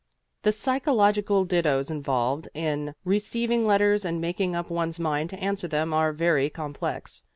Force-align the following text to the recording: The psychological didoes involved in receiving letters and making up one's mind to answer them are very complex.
The 0.41 0.51
psychological 0.51 1.45
didoes 1.45 1.91
involved 1.91 2.49
in 2.55 2.95
receiving 3.05 3.67
letters 3.67 4.03
and 4.03 4.19
making 4.19 4.55
up 4.55 4.71
one's 4.71 4.97
mind 4.99 5.29
to 5.29 5.39
answer 5.39 5.67
them 5.67 5.93
are 5.93 6.11
very 6.11 6.49
complex. 6.49 7.21